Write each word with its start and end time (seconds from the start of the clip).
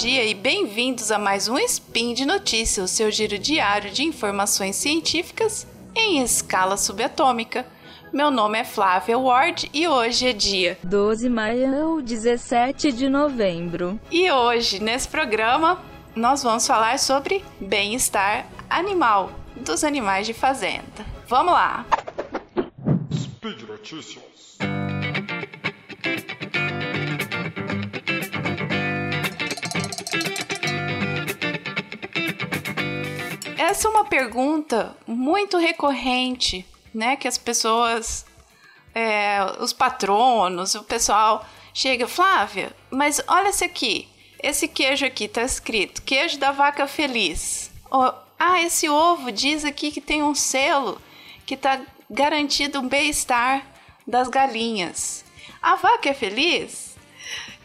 dia 0.00 0.24
e 0.24 0.32
bem-vindos 0.32 1.12
a 1.12 1.18
mais 1.18 1.46
um 1.46 1.58
Spin 1.58 2.14
de 2.14 2.24
Notícias, 2.24 2.90
o 2.90 2.94
seu 2.94 3.10
giro 3.10 3.38
diário 3.38 3.90
de 3.90 4.02
informações 4.02 4.76
científicas 4.76 5.66
em 5.94 6.22
escala 6.22 6.78
subatômica. 6.78 7.66
Meu 8.10 8.30
nome 8.30 8.58
é 8.58 8.64
Flávia 8.64 9.18
Ward 9.18 9.68
e 9.74 9.86
hoje 9.86 10.28
é 10.28 10.32
dia 10.32 10.78
12 10.82 11.24
de 11.24 11.28
maio, 11.28 12.00
17 12.00 12.92
de 12.92 13.10
novembro. 13.10 14.00
E 14.10 14.30
hoje, 14.32 14.82
nesse 14.82 15.06
programa, 15.06 15.78
nós 16.16 16.42
vamos 16.42 16.66
falar 16.66 16.98
sobre 16.98 17.44
bem-estar 17.60 18.46
animal 18.70 19.30
dos 19.54 19.84
animais 19.84 20.26
de 20.26 20.32
fazenda. 20.32 21.04
Vamos 21.28 21.52
lá! 21.52 21.84
Speed 23.12 23.68
Notícias. 23.68 24.56
Essa 33.80 33.88
é 33.88 33.92
uma 33.92 34.04
pergunta 34.04 34.94
muito 35.06 35.56
recorrente, 35.56 36.66
né? 36.92 37.16
Que 37.16 37.26
as 37.26 37.38
pessoas, 37.38 38.26
é, 38.94 39.38
os 39.58 39.72
patronos, 39.72 40.74
o 40.74 40.84
pessoal 40.84 41.46
chega, 41.72 42.06
Flávia, 42.06 42.76
mas 42.90 43.22
olha 43.26 43.48
esse 43.48 43.64
aqui, 43.64 44.06
esse 44.42 44.68
queijo 44.68 45.06
aqui 45.06 45.26
tá 45.26 45.42
escrito 45.42 46.02
queijo 46.02 46.38
da 46.38 46.52
vaca 46.52 46.86
feliz. 46.86 47.70
Oh, 47.90 48.12
ah, 48.38 48.60
esse 48.60 48.86
ovo 48.86 49.32
diz 49.32 49.64
aqui 49.64 49.90
que 49.90 50.02
tem 50.02 50.22
um 50.22 50.34
selo 50.34 51.00
que 51.46 51.56
tá 51.56 51.80
garantido 52.10 52.80
um 52.80 52.86
bem-estar 52.86 53.64
das 54.06 54.28
galinhas. 54.28 55.24
A 55.62 55.76
vaca 55.76 56.10
é 56.10 56.12
feliz? 56.12 56.98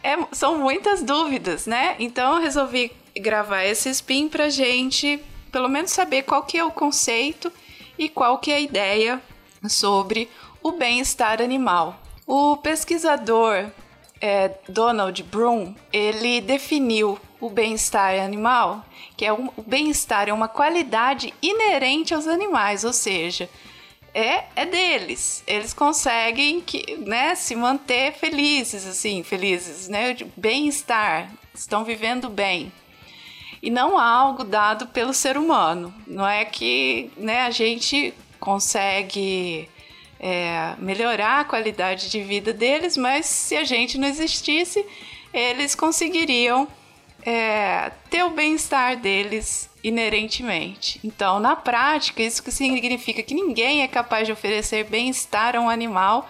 É, 0.02 0.16
são 0.32 0.60
muitas 0.60 1.04
dúvidas, 1.04 1.66
né? 1.66 1.98
Então 2.00 2.38
eu 2.38 2.42
resolvi 2.42 2.90
gravar 3.18 3.66
esse 3.66 3.90
spin 3.90 4.30
pra 4.30 4.48
gente 4.48 5.22
pelo 5.56 5.70
menos 5.70 5.92
saber 5.92 6.24
qual 6.24 6.44
que 6.44 6.58
é 6.58 6.66
o 6.66 6.70
conceito 6.70 7.50
e 7.98 8.10
qual 8.10 8.40
que 8.40 8.52
é 8.52 8.56
a 8.56 8.60
ideia 8.60 9.22
sobre 9.70 10.30
o 10.62 10.74
bem-estar 10.74 11.42
animal. 11.42 11.98
O 12.28 12.58
pesquisador 12.58 13.72
é, 14.20 14.52
Donald 14.68 15.24
Broom, 15.24 15.74
ele 15.94 16.42
definiu 16.42 17.18
o 17.40 17.50
bem-estar 17.50 18.20
animal, 18.20 18.84
que 19.16 19.24
é 19.24 19.32
um, 19.32 19.50
o 19.56 19.62
bem-estar 19.62 20.28
é 20.28 20.34
uma 20.34 20.50
qualidade 20.50 21.34
inerente 21.42 22.14
aos 22.14 22.28
animais, 22.28 22.84
ou 22.84 22.92
seja, 22.92 23.50
é, 24.14 24.44
é 24.58 24.66
deles. 24.66 25.42
Eles 25.48 25.74
conseguem 25.74 26.60
que, 26.60 26.98
né, 26.98 27.34
se 27.34 27.56
manter 27.56 28.12
felizes, 28.12 28.86
assim, 28.86 29.24
felizes, 29.24 29.88
né, 29.88 30.18
bem-estar, 30.36 31.32
estão 31.54 31.86
vivendo 31.86 32.28
bem 32.30 32.74
e 33.66 33.72
não 33.72 33.98
algo 33.98 34.44
dado 34.44 34.86
pelo 34.86 35.12
ser 35.12 35.40
humano. 35.40 35.92
Não 36.06 36.28
é 36.28 36.46
que 36.46 37.10
né, 37.18 37.42
a 37.42 37.50
gente 37.50 38.14
consegue 38.40 39.68
é, 40.20 40.76
melhorar 40.78 41.40
a 41.40 41.44
qualidade 41.44 42.12
de 42.12 42.22
vida 42.22 42.54
deles, 42.54 42.96
mas 42.96 43.26
se 43.26 43.58
a 43.58 43.64
gente 43.64 43.98
não 43.98 44.08
existisse, 44.08 44.86
eles 45.34 45.74
conseguiriam 45.74 46.68
é, 47.26 47.92
ter 48.08 48.24
o 48.24 48.30
bem-estar 48.30 48.98
deles 48.98 49.68
inerentemente. 49.84 51.00
Então, 51.04 51.40
na 51.40 51.56
prática, 51.56 52.22
isso 52.22 52.44
significa 52.52 53.24
que 53.24 53.34
ninguém 53.34 53.82
é 53.82 53.88
capaz 53.88 54.28
de 54.28 54.32
oferecer 54.32 54.84
bem-estar 54.84 55.56
a 55.56 55.60
um 55.60 55.72
animal, 55.72 56.30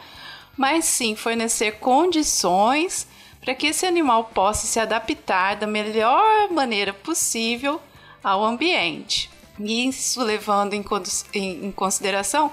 mas 0.55 0.85
sim 0.85 1.17
fornecer 1.17 1.79
condições 1.79 3.05
para 3.45 3.53
que 3.53 3.67
esse 3.67 3.85
animal 3.85 4.23
possa 4.23 4.65
se 4.65 4.79
adaptar 4.79 5.55
da 5.55 5.67
melhor 5.67 6.51
maneira 6.51 6.91
possível 6.91 7.79
ao 8.23 8.43
ambiente. 8.43 9.29
Isso 9.59 10.21
levando 10.23 10.73
em, 10.73 10.83
em, 11.33 11.71
consideração 11.71 12.51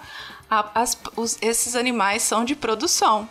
a, 0.51 0.83
as, 0.83 0.97
os, 1.17 1.39
esses 1.41 1.75
animais 1.75 2.23
são 2.23 2.45
de 2.45 2.55
produção, 2.55 3.27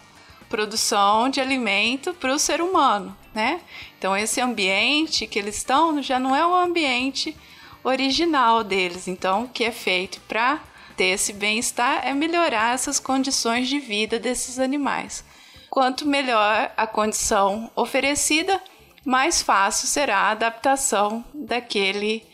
produção 0.49 1.29
de 1.29 1.39
alimento 1.39 2.15
para 2.15 2.33
o 2.33 2.39
ser 2.39 2.61
humano, 2.61 3.15
né? 3.31 3.61
Então 3.97 4.17
esse 4.17 4.41
ambiente 4.41 5.27
que 5.27 5.37
eles 5.37 5.57
estão 5.57 6.01
já 6.01 6.19
não 6.19 6.35
é 6.35 6.45
o 6.45 6.55
ambiente 6.55 7.37
original 7.83 8.63
deles. 8.63 9.07
Então 9.07 9.43
o 9.43 9.47
que 9.47 9.63
é 9.63 9.71
feito 9.71 10.19
para 10.21 10.59
ter 10.97 11.05
esse 11.05 11.31
bem-estar 11.31 12.05
é 12.05 12.11
melhorar 12.11 12.73
essas 12.73 12.99
condições 12.99 13.69
de 13.69 13.79
vida 13.79 14.19
desses 14.19 14.57
animais. 14.57 15.23
Quanto 15.71 16.05
melhor 16.05 16.69
a 16.75 16.85
condição 16.85 17.71
oferecida, 17.77 18.61
mais 19.05 19.41
fácil 19.41 19.87
será 19.87 20.17
a 20.17 20.31
adaptação 20.31 21.23
daquele 21.33 22.25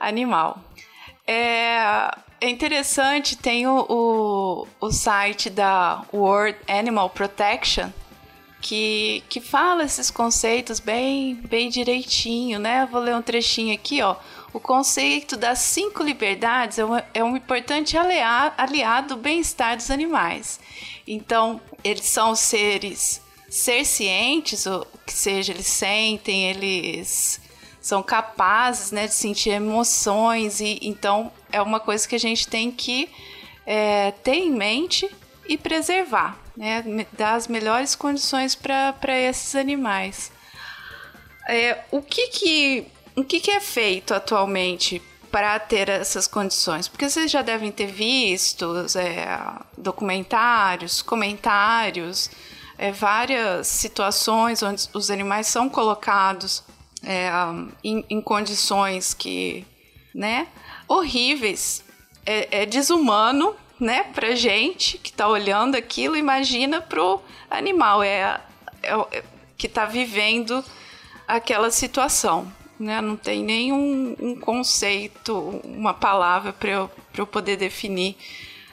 animal. 0.00 0.58
É, 1.26 2.10
é 2.40 2.48
interessante, 2.48 3.36
tem 3.36 3.66
o, 3.66 3.84
o, 3.86 4.68
o, 4.80 4.90
site 4.90 5.50
da 5.50 6.04
World 6.10 6.58
Animal 6.66 7.10
Protection 7.10 7.90
que, 8.62 9.22
que 9.28 9.42
fala 9.42 9.84
esses 9.84 10.10
conceitos 10.10 10.80
bem, 10.80 11.34
bem 11.34 11.68
direitinho, 11.68 12.58
né? 12.58 12.88
Vou 12.90 13.02
ler 13.02 13.14
um 13.14 13.20
trechinho 13.20 13.74
aqui, 13.74 14.00
ó. 14.00 14.16
O 14.54 14.58
conceito 14.58 15.36
das 15.36 15.58
cinco 15.58 16.02
liberdades 16.02 16.78
é 16.78 16.84
um, 16.84 16.96
é 17.12 17.22
um 17.22 17.36
importante 17.36 17.94
aliado, 17.98 18.54
aliado 18.56 19.14
do 19.14 19.20
bem-estar 19.20 19.76
dos 19.76 19.90
animais. 19.90 20.58
Então, 21.06 21.60
eles 21.86 22.06
são 22.06 22.34
seres 22.34 23.20
ser 23.48 23.84
cientes, 23.84 24.66
ou 24.66 24.86
que 25.06 25.12
seja, 25.12 25.52
eles 25.52 25.66
sentem, 25.66 26.50
eles 26.50 27.40
são 27.80 28.02
capazes 28.02 28.90
né, 28.90 29.06
de 29.06 29.14
sentir 29.14 29.50
emoções, 29.50 30.60
e 30.60 30.78
então 30.82 31.32
é 31.52 31.62
uma 31.62 31.78
coisa 31.78 32.06
que 32.08 32.16
a 32.16 32.18
gente 32.18 32.48
tem 32.48 32.72
que 32.72 33.08
é, 33.64 34.10
ter 34.10 34.34
em 34.34 34.50
mente 34.50 35.08
e 35.48 35.56
preservar, 35.56 36.36
né, 36.56 36.84
dar 37.12 37.34
as 37.34 37.46
melhores 37.46 37.94
condições 37.94 38.56
para 38.56 39.18
esses 39.20 39.54
animais. 39.54 40.32
É, 41.48 41.84
o 41.92 42.02
que, 42.02 42.26
que, 42.28 42.86
o 43.14 43.22
que, 43.22 43.38
que 43.38 43.52
é 43.52 43.60
feito 43.60 44.12
atualmente 44.12 45.00
para 45.36 45.58
ter 45.58 45.90
essas 45.90 46.26
condições? 46.26 46.88
Porque 46.88 47.10
vocês 47.10 47.30
já 47.30 47.42
devem 47.42 47.70
ter 47.70 47.88
visto 47.88 48.74
é, 48.96 49.38
documentários, 49.76 51.02
comentários, 51.02 52.30
é, 52.78 52.90
várias 52.90 53.66
situações 53.66 54.62
onde 54.62 54.88
os 54.94 55.10
animais 55.10 55.46
são 55.46 55.68
colocados 55.68 56.64
é, 57.04 57.28
em, 57.84 58.02
em, 58.08 58.18
condições 58.18 59.12
que, 59.12 59.66
né, 60.14 60.48
horríveis. 60.88 61.84
É, 62.24 62.62
é 62.62 62.64
desumano, 62.64 63.54
né, 63.78 64.04
para 64.04 64.34
gente 64.34 64.96
que 64.96 65.10
está 65.10 65.28
olhando 65.28 65.74
aquilo. 65.74 66.16
Imagina 66.16 66.80
pro 66.80 67.20
animal, 67.50 68.02
é, 68.02 68.40
é, 68.82 68.94
é 69.12 69.22
que 69.58 69.66
está 69.66 69.84
vivendo 69.84 70.64
aquela 71.28 71.70
situação 71.70 72.50
né? 72.78 73.00
Não 73.00 73.16
tem 73.16 73.42
nenhum 73.42 74.16
um 74.20 74.36
conceito, 74.38 75.60
uma 75.64 75.94
palavra 75.94 76.52
para 76.52 76.70
eu, 76.70 76.90
eu 77.16 77.26
poder 77.26 77.56
definir 77.56 78.16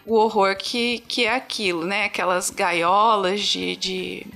o 0.05 0.15
horror 0.15 0.55
que, 0.57 0.99
que 0.99 1.25
é 1.25 1.35
aquilo, 1.35 1.85
né? 1.85 2.05
Aquelas 2.05 2.49
gaiolas 2.49 3.41
de, 3.41 3.75
de, 3.77 4.27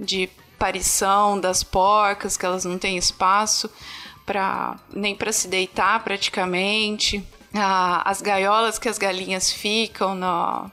de 0.00 0.30
parição 0.58 1.38
das 1.38 1.62
porcas, 1.62 2.36
que 2.36 2.46
elas 2.46 2.64
não 2.64 2.78
têm 2.78 2.96
espaço 2.96 3.70
para 4.24 4.76
nem 4.92 5.14
para 5.14 5.32
se 5.32 5.48
deitar 5.48 6.02
praticamente. 6.02 7.24
Ah, 7.54 8.02
as 8.08 8.22
gaiolas 8.22 8.78
que 8.78 8.88
as 8.88 8.96
galinhas 8.96 9.52
ficam 9.52 10.18
ah, 10.22 10.70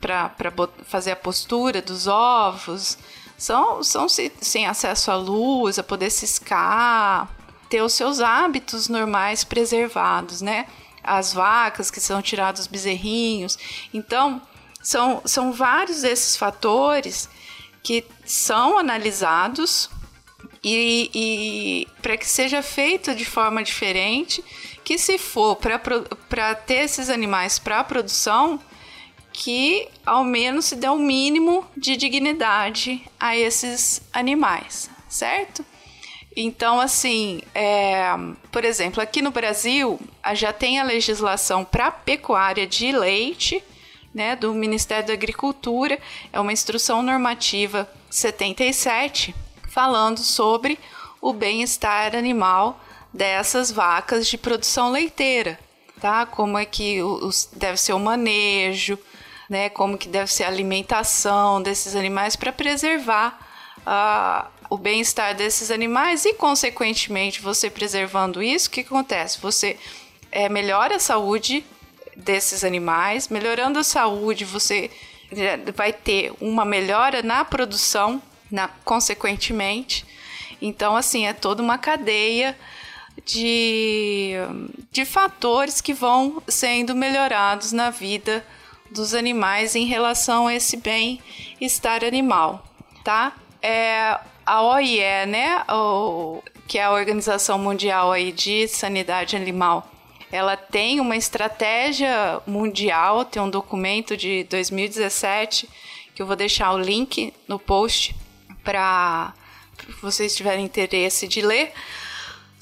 para 0.00 0.52
fazer 0.84 1.12
a 1.12 1.16
postura 1.16 1.82
dos 1.82 2.06
ovos 2.06 2.96
são, 3.42 3.82
são 3.82 4.06
sem 4.08 4.66
acesso 4.66 5.10
à 5.10 5.16
luz, 5.16 5.76
a 5.76 5.82
poder 5.82 6.10
ciscar, 6.10 7.28
ter 7.68 7.82
os 7.82 7.92
seus 7.92 8.20
hábitos 8.20 8.88
normais 8.88 9.42
preservados, 9.42 10.40
né? 10.40 10.68
As 11.02 11.32
vacas 11.32 11.90
que 11.90 12.00
são 12.00 12.22
tirados 12.22 12.60
os 12.60 12.66
bezerrinhos. 12.68 13.58
Então, 13.92 14.40
são, 14.80 15.22
são 15.24 15.52
vários 15.52 16.02
desses 16.02 16.36
fatores 16.36 17.28
que 17.82 18.04
são 18.24 18.78
analisados 18.78 19.90
e, 20.62 21.10
e 21.12 21.88
para 22.00 22.16
que 22.16 22.28
seja 22.28 22.62
feito 22.62 23.12
de 23.12 23.24
forma 23.24 23.60
diferente, 23.64 24.44
que 24.84 24.96
se 24.96 25.18
for 25.18 25.56
para 25.56 26.54
ter 26.54 26.84
esses 26.84 27.10
animais 27.10 27.58
para 27.58 27.82
produção, 27.82 28.60
que 29.32 29.88
ao 30.04 30.24
menos 30.24 30.66
se 30.66 30.76
dê 30.76 30.88
um 30.88 30.98
mínimo 30.98 31.64
de 31.76 31.96
dignidade 31.96 33.02
a 33.18 33.36
esses 33.36 34.02
animais, 34.12 34.90
certo? 35.08 35.64
Então, 36.36 36.80
assim, 36.80 37.42
é, 37.54 38.06
por 38.50 38.64
exemplo, 38.64 39.02
aqui 39.02 39.20
no 39.20 39.30
Brasil 39.30 40.00
já 40.34 40.52
tem 40.52 40.78
a 40.78 40.84
legislação 40.84 41.64
para 41.64 41.90
pecuária 41.90 42.66
de 42.66 42.90
leite, 42.90 43.62
né, 44.14 44.36
do 44.36 44.52
Ministério 44.52 45.06
da 45.06 45.12
Agricultura, 45.12 45.98
é 46.32 46.38
uma 46.38 46.52
instrução 46.52 47.02
normativa 47.02 47.88
77, 48.10 49.34
falando 49.68 50.18
sobre 50.18 50.78
o 51.20 51.32
bem-estar 51.32 52.14
animal 52.14 52.80
dessas 53.12 53.70
vacas 53.70 54.26
de 54.26 54.36
produção 54.36 54.90
leiteira, 54.90 55.58
tá? 56.00 56.26
Como 56.26 56.58
é 56.58 56.64
que 56.64 57.02
os, 57.02 57.48
deve 57.52 57.78
ser 57.78 57.92
o 57.92 57.98
manejo, 57.98 58.98
né? 59.48 59.68
Como 59.68 59.98
que 59.98 60.08
deve 60.08 60.32
ser 60.32 60.44
a 60.44 60.48
alimentação 60.48 61.62
desses 61.62 61.94
animais 61.94 62.36
para 62.36 62.52
preservar 62.52 63.38
uh, 63.86 64.48
o 64.70 64.78
bem-estar 64.78 65.34
desses 65.34 65.70
animais 65.70 66.24
e, 66.24 66.34
consequentemente, 66.34 67.40
você 67.40 67.68
preservando 67.68 68.42
isso, 68.42 68.68
o 68.68 68.70
que 68.70 68.80
acontece? 68.80 69.40
Você 69.40 69.76
é, 70.30 70.48
melhora 70.48 70.96
a 70.96 70.98
saúde 70.98 71.64
desses 72.16 72.64
animais, 72.64 73.28
melhorando 73.28 73.78
a 73.78 73.84
saúde, 73.84 74.44
você 74.44 74.90
vai 75.74 75.92
ter 75.92 76.32
uma 76.40 76.64
melhora 76.64 77.22
na 77.22 77.44
produção, 77.44 78.20
na, 78.50 78.68
consequentemente. 78.84 80.04
Então, 80.60 80.96
assim, 80.96 81.26
é 81.26 81.32
toda 81.32 81.62
uma 81.62 81.78
cadeia 81.78 82.56
de, 83.24 84.34
de 84.90 85.04
fatores 85.04 85.80
que 85.80 85.92
vão 85.92 86.42
sendo 86.48 86.94
melhorados 86.94 87.72
na 87.72 87.90
vida 87.90 88.44
dos 88.92 89.14
animais 89.14 89.74
em 89.74 89.86
relação 89.86 90.46
a 90.46 90.54
esse 90.54 90.76
bem-estar 90.76 92.04
animal, 92.04 92.64
tá? 93.02 93.34
É, 93.60 94.18
a 94.44 94.62
OIE, 94.62 95.26
né, 95.26 95.64
o, 95.68 96.42
que 96.66 96.78
é 96.78 96.84
a 96.84 96.92
Organização 96.92 97.58
Mundial 97.58 98.12
aí 98.12 98.32
de 98.32 98.68
Sanidade 98.68 99.36
Animal, 99.36 99.88
ela 100.30 100.56
tem 100.56 101.00
uma 101.00 101.16
estratégia 101.16 102.40
mundial, 102.46 103.24
tem 103.24 103.42
um 103.42 103.50
documento 103.50 104.16
de 104.16 104.44
2017 104.44 105.68
que 106.14 106.22
eu 106.22 106.26
vou 106.26 106.36
deixar 106.36 106.72
o 106.72 106.78
link 106.78 107.32
no 107.46 107.58
post 107.58 108.14
para 108.64 109.34
vocês 110.00 110.34
tiverem 110.34 110.64
interesse 110.64 111.26
de 111.26 111.42
ler 111.42 111.72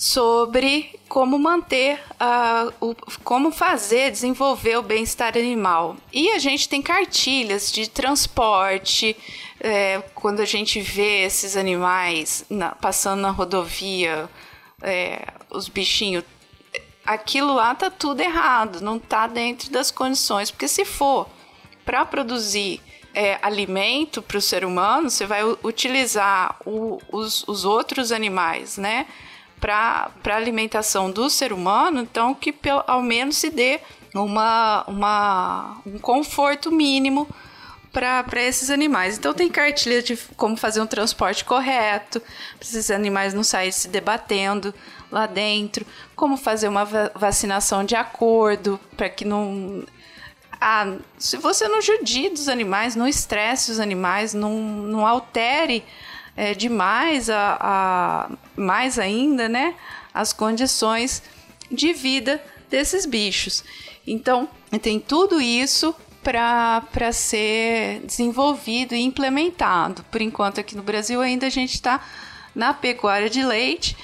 sobre 0.01 0.99
como 1.11 1.39
manter, 1.39 2.01
uh, 2.13 2.73
o, 2.81 2.97
como 3.23 3.53
fazer, 3.53 4.11
desenvolver 4.11 4.79
o 4.79 4.83
bem-estar 4.83 5.37
animal. 5.37 5.95
E 6.11 6.31
a 6.31 6.39
gente 6.39 6.67
tem 6.67 6.81
cartilhas 6.81 7.71
de 7.71 7.87
transporte, 7.87 9.15
é, 9.61 10.03
quando 10.15 10.41
a 10.41 10.47
gente 10.47 10.81
vê 10.81 11.25
esses 11.25 11.55
animais 11.55 12.47
na, 12.49 12.71
passando 12.71 13.21
na 13.21 13.31
rodovia, 13.31 14.27
é, 14.81 15.23
os 15.51 15.69
bichinhos 15.69 16.25
aquilo 17.05 17.53
lá 17.53 17.75
tá 17.75 17.91
tudo 17.91 18.23
errado, 18.23 18.81
não 18.81 18.99
tá 18.99 19.27
dentro 19.27 19.71
das 19.71 19.91
condições, 19.91 20.51
porque 20.51 20.67
se 20.67 20.87
for 20.87 21.29
para 21.85 22.07
produzir 22.07 22.81
é, 23.13 23.39
alimento 23.43 24.23
para 24.23 24.39
o 24.39 24.41
ser 24.41 24.65
humano, 24.65 25.11
você 25.11 25.27
vai 25.27 25.43
utilizar 25.63 26.57
o, 26.65 26.99
os, 27.13 27.47
os 27.47 27.67
outros 27.67 28.13
animais, 28.13 28.79
né? 28.79 29.07
Para 29.61 30.11
alimentação 30.25 31.11
do 31.11 31.29
ser 31.29 31.53
humano, 31.53 32.01
então 32.01 32.35
que 32.35 32.51
pelo, 32.51 32.83
ao 32.87 33.03
menos 33.03 33.37
se 33.37 33.51
dê 33.51 33.81
uma, 34.15 34.85
uma, 34.89 35.77
um 35.87 35.99
conforto 35.99 36.73
mínimo 36.73 37.29
para 37.93 38.43
esses 38.43 38.71
animais. 38.71 39.19
Então 39.19 39.35
tem 39.35 39.49
cartilha 39.49 40.03
de 40.03 40.17
como 40.37 40.57
fazer 40.57 40.81
um 40.81 40.87
transporte 40.87 41.45
correto, 41.45 42.21
para 42.21 42.63
esses 42.63 42.91
animais 42.91 43.35
não 43.35 43.43
saírem 43.43 43.73
se 43.73 43.89
debatendo 43.89 44.73
lá 45.11 45.27
dentro, 45.27 45.85
como 46.15 46.37
fazer 46.37 46.69
uma 46.69 46.85
vacinação 47.15 47.85
de 47.85 47.97
acordo 47.97 48.79
para 48.97 49.09
que 49.09 49.25
não 49.25 49.85
ah, 50.61 50.97
se 51.19 51.39
você 51.39 51.67
não 51.69 51.81
judie 51.81 52.29
dos 52.29 52.49
animais, 52.49 52.95
não 52.95 53.09
estresse 53.09 53.73
os 53.73 53.81
animais, 53.81 54.35
não, 54.35 54.53
não 54.61 55.07
altere 55.07 55.83
é, 56.37 56.55
demais 56.55 57.29
a, 57.29 57.59
a, 57.61 58.31
mais 58.57 58.99
ainda, 58.99 59.49
né, 59.49 59.75
as 60.13 60.33
condições 60.33 61.23
de 61.71 61.93
vida 61.93 62.43
desses 62.69 63.07
bichos. 63.07 63.65
Então, 64.07 64.49
tem 64.81 64.99
tudo 64.99 65.41
isso 65.41 65.95
para 66.23 67.13
ser 67.13 68.01
desenvolvido 68.05 68.95
e 68.95 69.03
implementado. 69.03 70.05
Por 70.11 70.21
enquanto, 70.21 70.61
aqui 70.61 70.77
no 70.77 70.83
Brasil, 70.83 71.21
ainda 71.21 71.47
a 71.47 71.51
gente 71.51 71.75
está 71.75 72.01
na 72.55 72.75
pecuária 72.75 73.31
de 73.31 73.43
leite. 73.43 73.97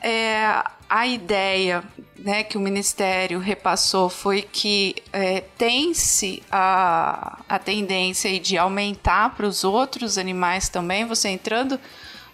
É, 0.00 0.62
a 0.90 1.06
ideia 1.06 1.84
né, 2.18 2.42
que 2.42 2.58
o 2.58 2.60
Ministério 2.60 3.38
repassou 3.38 4.10
foi 4.10 4.42
que 4.42 4.96
é, 5.12 5.42
tem-se 5.56 6.42
a, 6.50 7.38
a 7.48 7.58
tendência 7.60 8.38
de 8.40 8.58
aumentar 8.58 9.36
para 9.36 9.46
os 9.46 9.62
outros 9.62 10.18
animais 10.18 10.68
também. 10.68 11.06
Você 11.06 11.28
entrando 11.28 11.78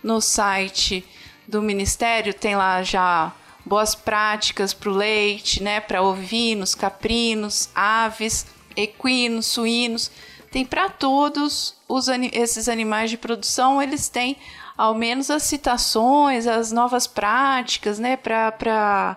no 0.02 0.22
site 0.22 1.04
do 1.46 1.60
Ministério, 1.60 2.32
tem 2.32 2.56
lá 2.56 2.82
já 2.82 3.30
boas 3.64 3.94
práticas 3.94 4.72
para 4.72 4.88
o 4.88 4.94
leite, 4.94 5.62
né, 5.62 5.78
para 5.78 6.02
ovinos, 6.02 6.74
caprinos, 6.74 7.68
aves 7.74 8.46
equinos, 8.74 9.46
suínos, 9.46 10.10
tem 10.50 10.64
para 10.64 10.88
todos 10.88 11.74
os, 11.88 12.08
esses 12.32 12.68
animais 12.68 13.10
de 13.10 13.16
produção, 13.16 13.82
eles 13.82 14.08
têm 14.08 14.36
ao 14.76 14.94
menos 14.94 15.30
as 15.30 15.42
citações, 15.42 16.46
as 16.46 16.72
novas 16.72 17.06
práticas, 17.06 17.98
né, 17.98 18.16
para 18.16 19.16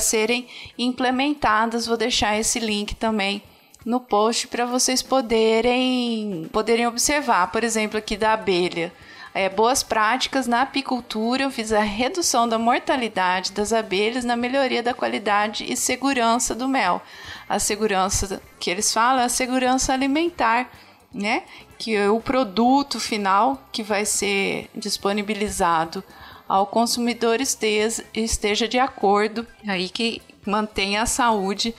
serem 0.00 0.46
implementadas. 0.76 1.86
Vou 1.86 1.96
deixar 1.96 2.38
esse 2.38 2.58
link 2.58 2.94
também 2.94 3.42
no 3.84 4.00
post 4.00 4.48
para 4.48 4.66
vocês 4.66 5.02
poderem, 5.02 6.48
poderem 6.52 6.86
observar, 6.86 7.50
por 7.52 7.64
exemplo, 7.64 7.98
aqui 7.98 8.16
da 8.16 8.32
abelha 8.32 8.92
é, 9.38 9.48
boas 9.48 9.84
práticas 9.84 10.48
na 10.48 10.62
apicultura 10.62 11.48
visa 11.48 11.78
a 11.78 11.82
redução 11.82 12.48
da 12.48 12.58
mortalidade 12.58 13.52
das 13.52 13.72
abelhas 13.72 14.24
na 14.24 14.36
melhoria 14.36 14.82
da 14.82 14.94
qualidade 14.94 15.64
e 15.70 15.76
segurança 15.76 16.56
do 16.56 16.68
mel. 16.68 17.00
A 17.48 17.60
segurança 17.60 18.42
que 18.58 18.68
eles 18.68 18.92
falam 18.92 19.22
é 19.22 19.26
a 19.26 19.28
segurança 19.28 19.92
alimentar, 19.92 20.68
né? 21.14 21.44
Que 21.78 21.94
é 21.94 22.10
o 22.10 22.20
produto 22.20 22.98
final 22.98 23.62
que 23.70 23.82
vai 23.82 24.04
ser 24.04 24.68
disponibilizado 24.74 26.02
ao 26.48 26.66
consumidor 26.66 27.40
esteja, 27.40 28.66
de 28.66 28.78
acordo, 28.78 29.46
aí 29.66 29.88
que 29.88 30.22
mantenha 30.46 31.02
a 31.02 31.06
saúde 31.06 31.74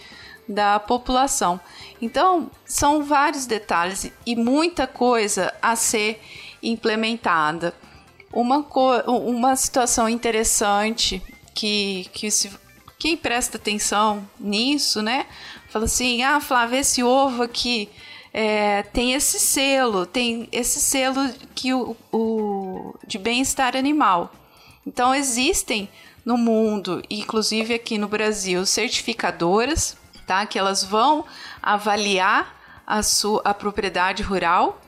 da 0.47 0.79
população. 0.79 1.59
Então, 2.01 2.49
são 2.65 3.03
vários 3.03 3.45
detalhes 3.45 4.11
e 4.25 4.35
muita 4.35 4.85
coisa 4.85 5.53
a 5.61 5.75
ser 5.75 6.21
implementada. 6.61 7.73
Uma, 8.31 8.59
uma 9.07 9.55
situação 9.55 10.07
interessante 10.07 11.21
que, 11.53 12.07
que 12.13 12.29
se, 12.29 12.51
quem 12.97 13.17
presta 13.17 13.57
atenção 13.57 14.27
nisso, 14.39 15.01
né? 15.01 15.25
Fala 15.69 15.85
assim, 15.85 16.21
ah, 16.21 16.39
Flávia, 16.39 16.79
esse 16.79 17.03
ovo 17.03 17.43
aqui 17.43 17.89
é, 18.33 18.83
tem 18.83 19.13
esse 19.13 19.39
selo, 19.39 20.05
tem 20.05 20.47
esse 20.51 20.79
selo 20.79 21.33
que 21.55 21.73
o, 21.73 21.95
o 22.11 22.95
de 23.07 23.17
bem-estar 23.17 23.75
animal. 23.75 24.31
Então 24.85 25.13
existem 25.13 25.89
no 26.25 26.37
mundo, 26.37 27.03
inclusive 27.09 27.73
aqui 27.73 27.97
no 27.97 28.07
Brasil, 28.07 28.65
certificadoras, 28.65 29.97
tá? 30.27 30.45
Que 30.45 30.59
elas 30.59 30.83
vão 30.83 31.25
avaliar 31.61 32.55
a 32.85 33.01
sua 33.03 33.41
a 33.43 33.53
propriedade 33.53 34.23
rural 34.23 34.81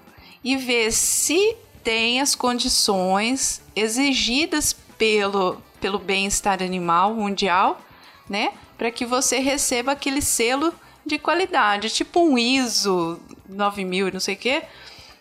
e 0.44 0.58
ver 0.58 0.92
se 0.92 1.56
tem 1.84 2.22
as 2.22 2.36
condições 2.36 3.62
exigidas 3.76 4.74
pelo, 4.98 5.62
pelo 5.80 5.98
bem-estar 5.98 6.62
animal 6.62 7.14
mundial, 7.16 7.82
né? 8.30 8.54
Para 8.78 8.92
que 8.92 9.06
você 9.06 9.40
receba 9.40 9.94
aquele 9.94 10.22
selo 10.22 10.74
de 11.06 11.18
qualidade, 11.18 11.90
tipo 11.90 12.20
um 12.20 12.38
ISO 12.38 13.20
9000 13.52 14.08
e 14.08 14.12
não 14.12 14.20
sei 14.20 14.36
o 14.36 14.38
quê, 14.38 14.64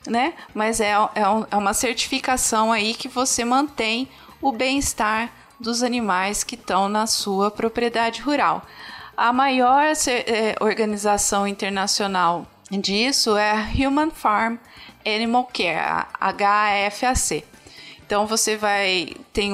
né? 0.07 0.35
Mas 0.55 0.81
é, 0.81 0.93
é, 0.93 1.23
é 1.51 1.57
uma 1.57 1.75
certificação 1.75 2.73
aí 2.73 2.95
que 2.95 3.09
você 3.09 3.45
mantém 3.45 4.09
o 4.41 4.53
bem-estar 4.53 5.31
dos 5.59 5.83
animais 5.83 6.43
que 6.43 6.55
estão 6.55 6.89
na 6.89 7.07
sua 7.07 7.51
propriedade 7.51 8.23
rural. 8.23 8.63
A 9.17 9.33
maior 9.33 9.85
é, 9.85 10.57
organização 10.61 11.47
internacional 11.47 12.47
disso 12.71 13.37
é 13.37 13.51
a 13.51 13.69
Human 13.75 14.11
Farm 14.11 14.57
Animal 15.05 15.49
Care, 15.53 16.07
HFAC. 16.19 17.45
Então 18.07 18.27
você 18.27 18.57
vai 18.57 19.15
tem 19.33 19.53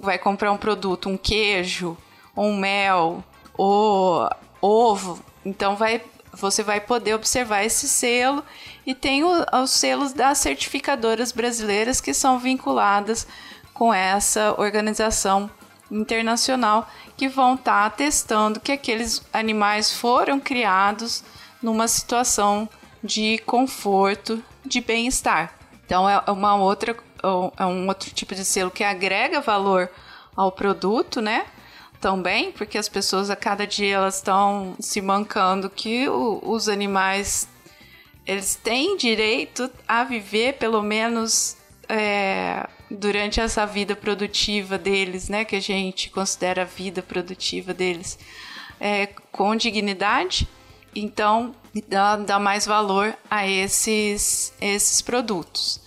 vai 0.00 0.18
comprar 0.18 0.50
um 0.52 0.56
produto, 0.56 1.08
um 1.08 1.16
queijo, 1.16 1.96
um 2.36 2.56
mel, 2.56 3.22
ou 3.56 4.28
ovo, 4.60 5.22
então 5.44 5.76
vai 5.76 6.02
você 6.34 6.62
vai 6.62 6.80
poder 6.80 7.14
observar 7.14 7.64
esse 7.64 7.88
selo 7.88 8.44
e 8.86 8.94
tem 8.94 9.24
o, 9.24 9.30
os 9.62 9.70
selos 9.70 10.12
das 10.12 10.38
certificadoras 10.38 11.32
brasileiras 11.32 12.00
que 12.00 12.12
são 12.12 12.38
vinculadas 12.38 13.26
com 13.72 13.92
essa 13.92 14.54
organização 14.58 15.50
internacional 15.90 16.88
que 17.16 17.28
vão 17.28 17.54
estar 17.54 17.90
tá 17.90 17.96
testando 17.96 18.60
que 18.60 18.72
aqueles 18.72 19.22
animais 19.32 19.92
foram 19.92 20.40
criados 20.40 21.24
numa 21.62 21.88
situação 21.88 22.68
de 23.02 23.38
conforto, 23.38 24.42
de 24.64 24.80
bem-estar. 24.80 25.54
Então 25.84 26.08
é 26.08 26.30
uma 26.30 26.56
outra 26.56 26.96
é 27.58 27.64
um 27.64 27.88
outro 27.88 28.10
tipo 28.10 28.34
de 28.34 28.44
selo 28.44 28.70
que 28.70 28.84
agrega 28.84 29.40
valor 29.40 29.90
ao 30.36 30.52
produto, 30.52 31.20
né? 31.20 31.46
Também, 32.04 32.52
porque 32.52 32.76
as 32.76 32.86
pessoas 32.86 33.30
a 33.30 33.34
cada 33.34 33.66
dia 33.66 33.94
elas 33.94 34.16
estão 34.16 34.76
se 34.78 35.00
mancando 35.00 35.70
que 35.70 36.06
o, 36.06 36.38
os 36.44 36.68
animais 36.68 37.48
eles 38.26 38.56
têm 38.56 38.94
direito 38.98 39.70
a 39.88 40.04
viver 40.04 40.58
pelo 40.58 40.82
menos 40.82 41.56
é, 41.88 42.68
durante 42.90 43.40
essa 43.40 43.64
vida 43.64 43.96
produtiva 43.96 44.76
deles, 44.76 45.30
né? 45.30 45.46
Que 45.46 45.56
a 45.56 45.60
gente 45.60 46.10
considera 46.10 46.60
a 46.60 46.66
vida 46.66 47.00
produtiva 47.00 47.72
deles 47.72 48.18
é, 48.78 49.06
com 49.32 49.56
dignidade. 49.56 50.46
Então, 50.94 51.54
dá, 51.88 52.16
dá 52.16 52.38
mais 52.38 52.66
valor 52.66 53.16
a 53.30 53.48
esses, 53.48 54.52
esses 54.60 55.00
produtos. 55.00 55.80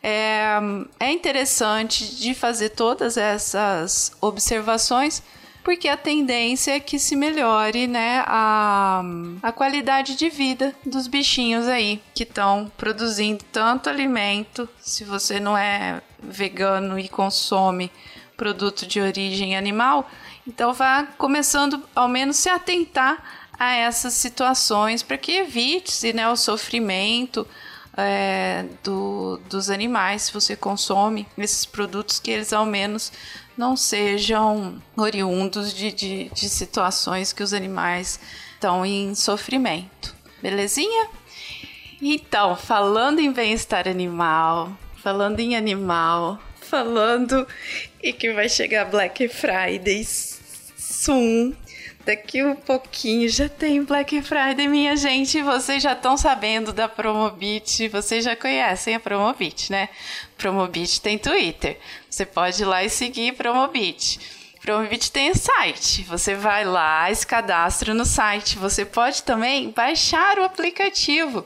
É, 0.00 0.56
é 1.00 1.10
interessante 1.10 2.14
de 2.14 2.32
fazer 2.32 2.68
todas 2.68 3.16
essas 3.16 4.12
observações, 4.20 5.20
porque 5.68 5.86
a 5.86 5.98
tendência 5.98 6.74
é 6.74 6.80
que 6.80 6.98
se 6.98 7.14
melhore 7.14 7.86
né, 7.86 8.24
a, 8.26 9.02
a 9.42 9.52
qualidade 9.52 10.16
de 10.16 10.30
vida 10.30 10.74
dos 10.82 11.06
bichinhos 11.06 11.68
aí 11.68 12.00
que 12.14 12.22
estão 12.22 12.72
produzindo 12.74 13.44
tanto 13.52 13.90
alimento. 13.90 14.66
Se 14.80 15.04
você 15.04 15.38
não 15.38 15.58
é 15.58 16.00
vegano 16.18 16.98
e 16.98 17.06
consome 17.06 17.92
produto 18.34 18.86
de 18.86 18.98
origem 18.98 19.58
animal, 19.58 20.10
então 20.46 20.72
vá 20.72 21.06
começando 21.18 21.82
ao 21.94 22.08
menos 22.08 22.38
se 22.38 22.48
atentar 22.48 23.22
a 23.58 23.74
essas 23.74 24.14
situações 24.14 25.02
para 25.02 25.18
que 25.18 25.32
evite 25.32 26.14
né, 26.14 26.30
o 26.30 26.36
sofrimento 26.36 27.46
é, 27.98 28.64
do, 28.84 29.40
dos 29.50 29.68
animais 29.68 30.22
se 30.22 30.32
você 30.32 30.54
consome 30.54 31.26
esses 31.36 31.64
produtos 31.64 32.20
que 32.20 32.30
eles 32.30 32.52
ao 32.52 32.64
menos 32.64 33.12
não 33.56 33.76
sejam 33.76 34.80
oriundos 34.96 35.74
de, 35.74 35.90
de, 35.90 36.28
de 36.28 36.48
situações 36.48 37.32
que 37.32 37.42
os 37.42 37.52
animais 37.52 38.20
estão 38.54 38.86
em 38.86 39.16
sofrimento. 39.16 40.14
Belezinha? 40.40 41.08
Então, 42.00 42.54
falando 42.54 43.18
em 43.18 43.32
bem-estar 43.32 43.88
animal, 43.88 44.72
falando 45.02 45.40
em 45.40 45.56
animal, 45.56 46.40
falando 46.60 47.44
e 48.00 48.12
que 48.12 48.32
vai 48.32 48.48
chegar 48.48 48.84
Black 48.84 49.26
Friday 49.26 50.04
soon 50.04 51.52
daqui 52.08 52.42
um 52.42 52.56
pouquinho 52.56 53.28
já 53.28 53.50
tem 53.50 53.84
Black 53.84 54.22
Friday, 54.22 54.66
minha 54.66 54.96
gente. 54.96 55.42
Vocês 55.42 55.82
já 55.82 55.92
estão 55.92 56.16
sabendo 56.16 56.72
da 56.72 56.88
Promobit, 56.88 57.86
vocês 57.88 58.24
já 58.24 58.34
conhecem 58.34 58.94
a 58.94 59.00
Promobit, 59.00 59.70
né? 59.70 59.90
Promobit 60.38 61.02
tem 61.02 61.18
Twitter. 61.18 61.78
Você 62.08 62.24
pode 62.24 62.62
ir 62.62 62.64
lá 62.64 62.82
e 62.82 62.88
seguir 62.88 63.32
Promobit. 63.32 64.18
Promobit 64.62 65.12
tem 65.12 65.34
site. 65.34 66.02
Você 66.04 66.34
vai 66.34 66.64
lá, 66.64 67.12
se 67.14 67.26
cadastra 67.26 67.92
no 67.92 68.06
site. 68.06 68.56
Você 68.56 68.86
pode 68.86 69.22
também 69.22 69.70
baixar 69.70 70.38
o 70.38 70.44
aplicativo 70.44 71.44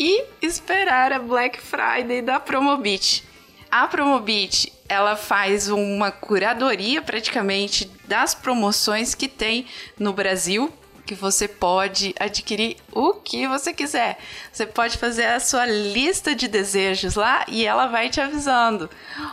e 0.00 0.24
esperar 0.40 1.12
a 1.12 1.18
Black 1.18 1.60
Friday 1.60 2.22
da 2.22 2.40
Promobit. 2.40 3.22
A 3.70 3.86
Promobit 3.86 4.72
ela 4.88 5.14
faz 5.14 5.68
uma 5.68 6.10
curadoria 6.10 7.02
praticamente 7.02 7.97
das 8.08 8.34
promoções 8.34 9.14
que 9.14 9.28
tem 9.28 9.66
no 9.98 10.12
Brasil, 10.12 10.72
que 11.06 11.14
você 11.14 11.46
pode 11.46 12.14
adquirir 12.18 12.76
o 12.92 13.14
que 13.14 13.46
você 13.46 13.72
quiser. 13.72 14.18
Você 14.52 14.66
pode 14.66 14.98
fazer 14.98 15.26
a 15.26 15.40
sua 15.40 15.64
lista 15.66 16.34
de 16.34 16.48
desejos 16.48 17.14
lá 17.14 17.44
e 17.46 17.64
ela 17.64 17.86
vai 17.86 18.10
te 18.10 18.20
avisando. 18.20 18.90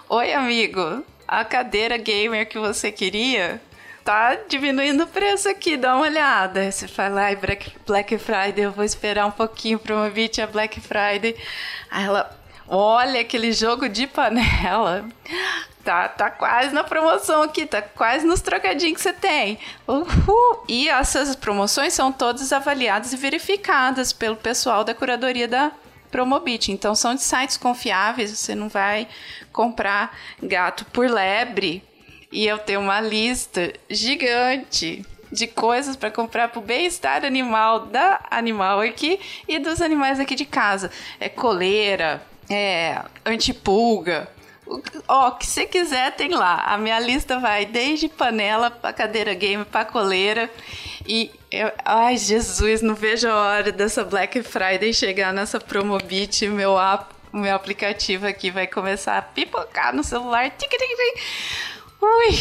Oi, 0.08 0.34
amigo, 0.34 1.04
a 1.28 1.44
cadeira 1.44 1.98
gamer 1.98 2.48
que 2.48 2.60
você 2.60 2.92
queria 2.92 3.62
tá 4.04 4.36
diminuindo 4.48 5.04
o 5.04 5.08
preço 5.08 5.50
aqui, 5.50 5.76
dá 5.76 5.96
uma 5.96 6.06
olhada. 6.06 6.72
Você 6.72 6.88
fala, 6.88 7.24
ai, 7.24 7.36
Black 7.36 8.18
Friday, 8.20 8.66
eu 8.66 8.72
vou 8.72 8.86
esperar 8.86 9.26
um 9.26 9.32
pouquinho 9.32 9.80
para 9.80 9.96
uma 9.96 10.10
beat 10.10 10.38
a 10.40 10.46
Black 10.46 10.80
Friday. 10.80 11.36
Aí 11.90 12.06
ela, 12.06 12.38
Olha 12.68 13.22
aquele 13.22 13.52
jogo 13.52 13.88
de 13.88 14.08
panela. 14.08 15.06
Tá, 15.86 16.10
tá 16.10 16.32
quase 16.32 16.74
na 16.74 16.84
promoção 16.84 17.44
aqui, 17.44 17.64
tá 17.64 17.80
quase 17.80 18.26
nos 18.26 18.42
trocadinhos 18.42 18.96
que 18.96 19.02
você 19.04 19.14
tem. 19.14 19.60
Uhul. 19.88 20.66
E 20.68 20.90
essas 20.90 21.36
promoções 21.36 21.94
são 21.94 22.12
todas 22.12 22.52
avaliadas 22.52 23.14
e 23.14 23.18
verificadas 23.18 24.12
pelo 24.12 24.36
pessoal 24.36 24.84
da 24.84 24.96
curadoria 24.96 25.48
da 25.48 25.72
Promobit. 26.10 26.72
Então 26.72 26.96
são 26.96 27.14
de 27.14 27.22
sites 27.22 27.56
confiáveis, 27.56 28.32
você 28.32 28.56
não 28.56 28.68
vai 28.68 29.08
comprar 29.54 30.18
gato 30.42 30.86
por 30.86 31.08
lebre. 31.08 31.84
E 32.32 32.48
eu 32.48 32.58
tenho 32.58 32.80
uma 32.80 33.00
lista 33.00 33.72
gigante 33.88 35.06
de 35.32 35.46
coisas 35.46 35.96
para 35.96 36.10
comprar 36.10 36.48
para 36.48 36.60
o 36.60 36.64
bem-estar 36.64 37.24
animal 37.24 37.86
da 37.86 38.22
animal 38.32 38.80
aqui 38.80 39.20
e 39.48 39.60
dos 39.60 39.82
animais 39.84 40.20
aqui 40.20 40.34
de 40.34 40.46
casa. 40.46 40.90
É 41.20 41.30
coleira, 41.30 42.24
é, 42.50 43.04
antipulga. 43.24 44.34
Ó, 45.08 45.28
o 45.28 45.32
que 45.36 45.46
você 45.46 45.66
quiser 45.66 46.16
tem 46.16 46.30
lá. 46.30 46.64
A 46.66 46.78
minha 46.78 47.00
lista 47.00 47.40
vai 47.40 47.66
desde 47.66 48.10
panela 48.10 48.72
pra 48.72 48.92
cadeira 48.92 49.34
game, 49.34 49.64
pra 49.64 49.86
coleira. 49.86 50.50
E 51.08 51.32
eu, 51.52 51.72
ai, 51.84 52.18
Jesus, 52.18 52.82
não 52.82 52.96
vejo 52.96 53.28
a 53.28 53.36
hora 53.36 53.72
dessa 53.72 54.04
Black 54.04 54.42
Friday 54.42 54.94
chegar 54.94 55.32
nessa 55.32 55.60
Promobit. 55.60 56.48
Meu, 56.48 56.80
app, 56.80 57.14
meu 57.32 57.54
aplicativo 57.56 58.26
aqui 58.26 58.50
vai 58.50 58.66
começar 58.66 59.18
a 59.18 59.22
pipocar 59.22 59.96
no 59.96 60.04
celular. 60.04 60.52
Ui, 62.02 62.40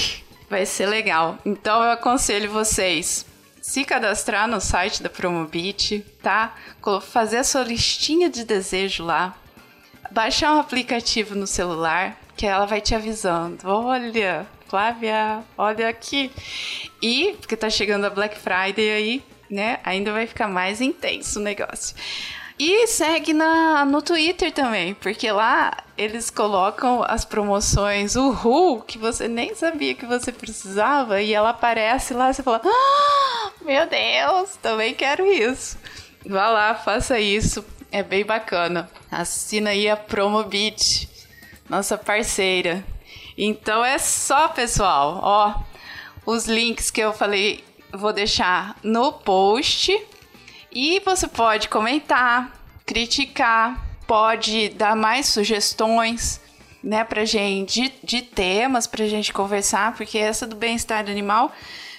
vai 0.49 0.65
ser 0.65 0.87
legal. 0.87 1.39
Então 1.45 1.83
eu 1.83 1.91
aconselho 1.91 2.51
vocês 2.51 3.27
se 3.61 3.85
cadastrar 3.85 4.49
no 4.49 4.61
site 4.61 5.03
da 5.03 5.11
Promobit, 5.11 6.01
tá? 6.23 6.55
Fazer 7.03 7.39
a 7.39 7.45
sua 7.45 7.63
listinha 7.63 8.31
de 8.31 8.45
desejo 8.45 9.05
lá 9.05 9.35
baixar 10.11 10.55
um 10.55 10.61
aplicativo 10.61 11.35
no 11.35 11.47
celular 11.47 12.17
que 12.37 12.47
ela 12.47 12.67
vai 12.67 12.81
te 12.81 12.95
avisando. 12.95 13.59
Olha, 13.65 14.47
Flávia, 14.69 15.43
olha 15.57 15.89
aqui. 15.89 16.31
E, 17.01 17.37
porque 17.41 17.57
tá 17.57 17.71
chegando 17.71 18.05
a 18.07 18.11
Black 18.11 18.39
Friday 18.39 18.91
aí, 18.91 19.23
né? 19.51 19.79
Ainda 19.85 20.13
vai 20.13 20.27
ficar 20.27 20.49
mais 20.49 20.81
intenso 20.81 21.39
o 21.39 21.43
negócio. 21.43 21.95
E 22.59 22.87
segue 22.87 23.33
na, 23.33 23.85
no 23.85 24.01
Twitter 24.01 24.53
também, 24.53 24.95
porque 24.95 25.31
lá 25.33 25.77
eles 25.99 26.31
colocam 26.31 27.03
as 27.03 27.25
promoções 27.25 28.15
Uhul, 28.15 28.81
que 28.81 28.97
você 28.97 29.27
nem 29.27 29.57
sabia 29.57 29.95
que 29.95 30.07
você 30.07 30.31
precisava, 30.31 31.21
e 31.21 31.35
ela 31.35 31.51
aparece 31.51 32.15
lá 32.15 32.33
você 32.33 32.45
fala: 32.45 32.61
ah, 32.65 33.51
Meu 33.61 33.89
Deus, 33.89 34.57
também 34.63 34.95
quero 34.95 35.27
isso. 35.27 35.77
Vá 36.25 36.49
lá, 36.49 36.75
faça 36.77 37.19
isso, 37.19 37.65
é 37.95 38.03
bem 38.03 38.25
bacana. 38.25 38.91
Assina 39.09 39.71
aí 39.71 39.89
a 39.89 39.97
Promobit, 39.97 41.09
nossa 41.71 41.97
parceira. 41.97 42.85
Então 43.39 43.85
é 43.85 43.99
só, 43.99 44.49
pessoal. 44.49 45.21
Ó, 45.23 45.63
os 46.27 46.47
links 46.47 46.91
que 46.91 47.01
eu 47.01 47.13
falei, 47.13 47.63
vou 47.93 48.13
deixar 48.13 48.77
no 48.83 49.13
post. 49.13 49.97
E 50.73 50.99
você 51.05 51.29
pode 51.29 51.69
comentar, 51.69 52.53
criticar, 52.85 53.81
pode 54.09 54.71
dar 54.71 54.97
mais 54.97 55.27
sugestões, 55.27 56.41
né, 56.83 57.05
pra 57.05 57.25
gente, 57.25 57.81
de, 57.81 57.93
de 58.03 58.23
temas 58.23 58.89
pra 58.89 59.07
gente 59.07 59.33
conversar, 59.33 59.95
porque 59.95 60.19
essa 60.19 60.49
do 60.49 60.57
bem-estar 60.57 61.09
animal 61.09 61.53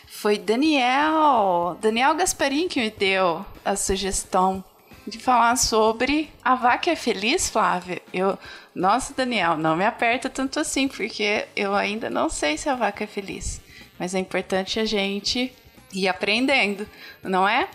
foi 0.07 0.37
Daniel, 0.37 1.77
Daniel 1.79 2.13
Gasparim 2.15 2.67
que 2.67 2.81
me 2.81 2.89
deu 2.89 3.45
a 3.63 3.77
sugestão 3.77 4.61
de 5.07 5.19
falar 5.19 5.55
sobre 5.55 6.31
a 6.43 6.55
vaca 6.55 6.89
é 6.89 6.95
feliz, 6.95 7.50
Flávia. 7.50 8.01
Eu, 8.12 8.38
nossa, 8.74 9.13
Daniel, 9.13 9.57
não 9.57 9.75
me 9.75 9.85
aperta 9.85 10.29
tanto 10.29 10.59
assim, 10.59 10.88
porque 10.88 11.47
eu 11.55 11.75
ainda 11.75 12.09
não 12.09 12.29
sei 12.29 12.57
se 12.57 12.67
a 12.67 12.75
vaca 12.75 13.03
é 13.03 13.07
feliz. 13.07 13.62
Mas 14.00 14.15
é 14.15 14.19
importante 14.19 14.79
a 14.79 14.85
gente 14.85 15.53
ir 15.93 16.07
aprendendo, 16.07 16.88
não 17.24 17.47
é? 17.47 17.69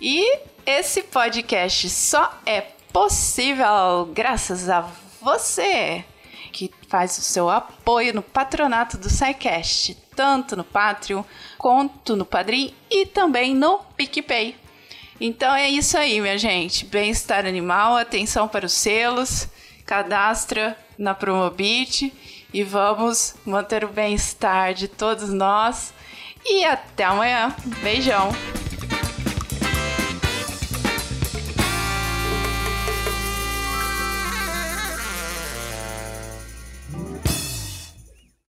E 0.00 0.40
esse 0.64 1.02
podcast 1.02 1.88
só 1.90 2.40
é 2.46 2.62
possível 2.92 4.10
graças 4.12 4.68
a 4.68 4.88
você 5.20 6.04
que 6.50 6.72
faz 6.88 7.16
o 7.18 7.22
seu 7.22 7.48
apoio 7.48 8.12
no 8.12 8.22
patronato 8.22 8.98
do 8.98 9.08
SciCast, 9.08 9.96
tanto 10.16 10.56
no 10.56 10.64
Patreon 10.64 11.22
quanto 11.56 12.16
no 12.16 12.24
Padrim 12.24 12.74
e 12.90 13.06
também 13.06 13.54
no 13.54 13.78
PicPay. 13.96 14.56
Então 15.20 15.54
é 15.54 15.68
isso 15.68 15.98
aí, 15.98 16.18
minha 16.20 16.38
gente. 16.38 16.86
Bem-estar 16.86 17.44
animal, 17.44 17.96
atenção 17.96 18.48
para 18.48 18.64
os 18.64 18.72
selos, 18.72 19.48
cadastra 19.84 20.76
na 20.96 21.14
Promobit 21.14 22.12
e 22.54 22.64
vamos 22.64 23.34
manter 23.44 23.84
o 23.84 23.88
bem-estar 23.88 24.72
de 24.72 24.88
todos 24.88 25.28
nós. 25.28 25.92
E 26.44 26.64
até 26.64 27.04
amanhã. 27.04 27.54
Beijão! 27.82 28.30